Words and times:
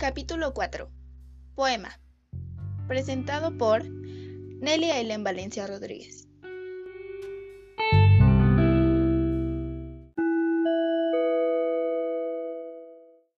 Capítulo 0.00 0.54
4. 0.54 0.90
Poema. 1.54 2.00
Presentado 2.88 3.58
por 3.58 3.84
Nelia 3.84 4.98
Ellen 4.98 5.22
Valencia 5.22 5.66
Rodríguez. 5.66 6.26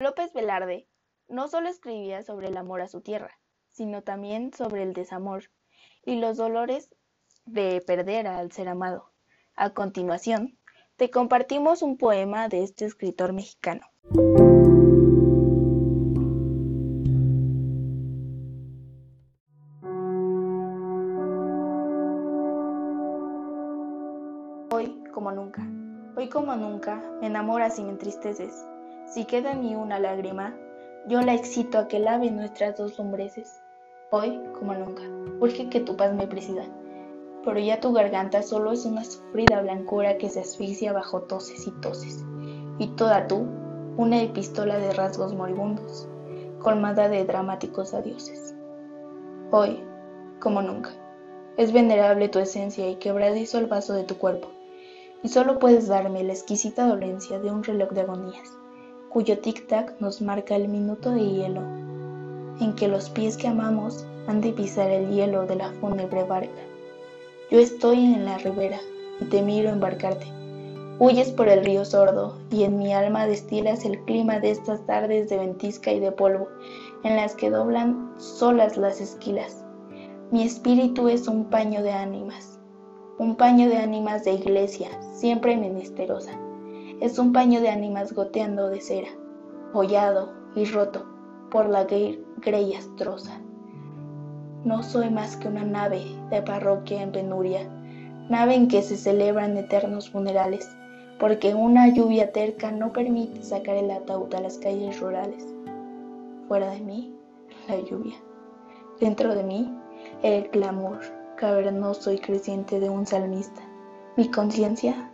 López 0.00 0.32
Velarde 0.34 0.88
no 1.28 1.46
solo 1.46 1.68
escribía 1.68 2.24
sobre 2.24 2.48
el 2.48 2.56
amor 2.56 2.80
a 2.80 2.88
su 2.88 3.02
tierra, 3.02 3.38
sino 3.68 4.02
también 4.02 4.52
sobre 4.52 4.82
el 4.82 4.94
desamor 4.94 5.44
y 6.04 6.16
los 6.16 6.38
dolores 6.38 6.90
de 7.46 7.80
perder 7.86 8.26
al 8.26 8.50
ser 8.50 8.66
amado. 8.66 9.12
A 9.54 9.74
continuación, 9.74 10.58
te 10.96 11.08
compartimos 11.08 11.82
un 11.82 11.96
poema 11.96 12.48
de 12.48 12.64
este 12.64 12.84
escritor 12.84 13.32
mexicano. 13.32 13.86
Hoy 24.78 24.96
como 25.12 25.32
nunca, 25.32 25.66
hoy 26.16 26.28
como 26.28 26.54
nunca, 26.54 27.02
me 27.20 27.26
enamoras 27.26 27.80
y 27.80 27.82
me 27.82 27.90
entristeces. 27.90 28.64
Si 29.06 29.24
queda 29.24 29.50
en 29.50 29.62
mí 29.62 29.74
una 29.74 29.98
lágrima, 29.98 30.54
yo 31.08 31.20
la 31.20 31.34
excito 31.34 31.78
a 31.78 31.88
que 31.88 31.98
lave 31.98 32.30
nuestras 32.30 32.76
dos 32.76 32.96
lumbreces. 32.96 33.60
Hoy 34.12 34.40
como 34.56 34.74
nunca, 34.74 35.02
urge 35.40 35.68
que 35.68 35.80
tu 35.80 35.96
paz 35.96 36.14
me 36.14 36.28
presida, 36.28 36.62
pero 37.44 37.58
ya 37.58 37.80
tu 37.80 37.92
garganta 37.92 38.40
solo 38.40 38.70
es 38.70 38.84
una 38.84 39.02
sufrida 39.02 39.60
blancura 39.62 40.16
que 40.16 40.30
se 40.30 40.42
asfixia 40.42 40.92
bajo 40.92 41.22
toses 41.22 41.66
y 41.66 41.72
toses, 41.80 42.24
y 42.78 42.86
toda 42.94 43.26
tú, 43.26 43.48
una 43.96 44.22
epístola 44.22 44.78
de 44.78 44.92
rasgos 44.92 45.34
moribundos, 45.34 46.08
colmada 46.60 47.08
de 47.08 47.24
dramáticos 47.24 47.94
adioses. 47.94 48.54
Hoy, 49.50 49.82
como 50.38 50.62
nunca, 50.62 50.90
es 51.56 51.72
venerable 51.72 52.28
tu 52.28 52.38
esencia 52.38 52.88
y 52.88 52.94
quebradizo 52.94 53.58
el 53.58 53.66
vaso 53.66 53.92
de 53.92 54.04
tu 54.04 54.16
cuerpo 54.18 54.50
y 55.22 55.28
solo 55.28 55.58
puedes 55.58 55.88
darme 55.88 56.22
la 56.22 56.32
exquisita 56.32 56.86
dolencia 56.86 57.38
de 57.38 57.50
un 57.50 57.64
reloj 57.64 57.90
de 57.90 58.02
agonías, 58.02 58.48
cuyo 59.08 59.40
tic-tac 59.40 59.94
nos 60.00 60.20
marca 60.20 60.54
el 60.54 60.68
minuto 60.68 61.10
de 61.10 61.26
hielo, 61.26 61.62
en 62.60 62.74
que 62.74 62.88
los 62.88 63.10
pies 63.10 63.36
que 63.36 63.48
amamos 63.48 64.06
han 64.26 64.40
de 64.40 64.52
pisar 64.52 64.90
el 64.90 65.10
hielo 65.10 65.46
de 65.46 65.56
la 65.56 65.72
fúnebre 65.80 66.24
barca. 66.24 66.62
Yo 67.50 67.58
estoy 67.58 67.98
en 67.98 68.24
la 68.24 68.38
ribera 68.38 68.78
y 69.20 69.24
te 69.24 69.42
miro 69.42 69.70
embarcarte. 69.70 70.26
Huyes 71.00 71.30
por 71.30 71.48
el 71.48 71.64
río 71.64 71.84
sordo 71.84 72.36
y 72.50 72.64
en 72.64 72.76
mi 72.76 72.92
alma 72.92 73.26
destilas 73.26 73.84
el 73.84 74.04
clima 74.04 74.40
de 74.40 74.50
estas 74.50 74.84
tardes 74.84 75.28
de 75.28 75.38
ventisca 75.38 75.92
y 75.92 76.00
de 76.00 76.12
polvo, 76.12 76.48
en 77.04 77.16
las 77.16 77.34
que 77.34 77.50
doblan 77.50 78.12
solas 78.18 78.76
las 78.76 79.00
esquilas. 79.00 79.64
Mi 80.30 80.42
espíritu 80.42 81.08
es 81.08 81.28
un 81.28 81.44
paño 81.44 81.82
de 81.82 81.92
ánimas, 81.92 82.57
un 83.18 83.34
paño 83.34 83.68
de 83.68 83.78
ánimas 83.78 84.24
de 84.24 84.34
iglesia, 84.34 84.88
siempre 85.12 85.56
menesterosa. 85.56 86.38
Es 87.00 87.18
un 87.18 87.32
paño 87.32 87.60
de 87.60 87.68
ánimas 87.68 88.12
goteando 88.12 88.68
de 88.68 88.80
cera, 88.80 89.08
hollado 89.72 90.32
y 90.54 90.64
roto 90.66 91.04
por 91.50 91.68
la 91.68 91.84
grey 91.84 92.74
astrosa. 92.74 93.40
No 94.64 94.84
soy 94.84 95.10
más 95.10 95.36
que 95.36 95.48
una 95.48 95.64
nave 95.64 96.04
de 96.30 96.42
parroquia 96.42 97.02
en 97.02 97.10
penuria, 97.10 97.68
nave 98.28 98.54
en 98.54 98.68
que 98.68 98.82
se 98.82 98.96
celebran 98.96 99.56
eternos 99.56 100.10
funerales, 100.10 100.68
porque 101.18 101.56
una 101.56 101.88
lluvia 101.88 102.30
terca 102.30 102.70
no 102.70 102.92
permite 102.92 103.42
sacar 103.42 103.74
el 103.74 103.90
ataúd 103.90 104.32
a 104.32 104.40
las 104.40 104.58
calles 104.58 105.00
rurales. 105.00 105.44
Fuera 106.46 106.70
de 106.70 106.80
mí, 106.80 107.12
la 107.68 107.80
lluvia. 107.80 108.14
Dentro 109.00 109.34
de 109.34 109.42
mí, 109.42 109.76
el 110.22 110.48
clamor 110.50 111.17
cavernoso 111.38 112.12
y 112.12 112.18
creciente 112.18 112.80
de 112.80 112.90
un 112.90 113.06
salmista. 113.06 113.62
Mi 114.16 114.28
conciencia, 114.28 115.08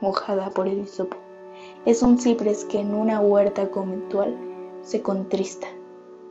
mojada 0.00 0.48
por 0.50 0.66
el 0.66 0.80
hisopo, 0.80 1.18
es 1.84 2.02
un 2.02 2.18
ciprés 2.18 2.64
que 2.64 2.80
en 2.80 2.94
una 2.94 3.20
huerta 3.20 3.70
conventual 3.70 4.34
se 4.80 5.02
contrista. 5.02 5.68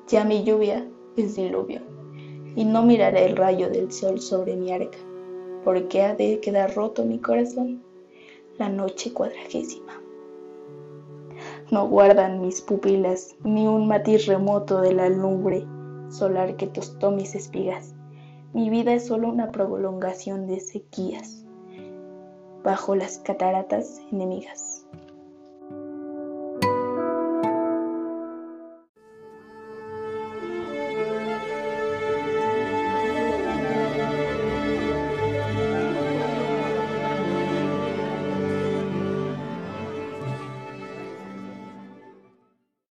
Ya 0.07 0.23
mi 0.23 0.43
lluvia 0.43 0.87
es 1.15 1.35
diluvio, 1.35 1.81
y 2.55 2.65
no 2.65 2.81
miraré 2.81 3.25
el 3.25 3.37
rayo 3.37 3.69
del 3.69 3.91
sol 3.91 4.19
sobre 4.19 4.55
mi 4.55 4.71
arca, 4.71 4.97
porque 5.63 6.01
ha 6.01 6.15
de 6.15 6.39
quedar 6.39 6.73
roto 6.73 7.05
mi 7.05 7.19
corazón 7.19 7.83
la 8.57 8.69
noche 8.69 9.13
cuadragésima. 9.13 10.01
No 11.69 11.87
guardan 11.87 12.41
mis 12.41 12.61
pupilas 12.61 13.35
ni 13.43 13.67
un 13.67 13.87
matiz 13.87 14.25
remoto 14.25 14.81
de 14.81 14.93
la 14.93 15.09
lumbre 15.09 15.67
solar 16.09 16.55
que 16.55 16.67
tostó 16.67 17.11
mis 17.11 17.35
espigas 17.35 17.94
mi 18.55 18.69
vida 18.69 18.93
es 18.93 19.07
solo 19.07 19.27
una 19.27 19.51
prolongación 19.51 20.47
de 20.47 20.61
sequías 20.61 21.45
bajo 22.63 22.95
las 22.95 23.17
cataratas 23.17 23.99
enemigas. 24.13 24.84